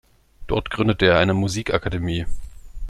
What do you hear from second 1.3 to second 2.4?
Musikakademie.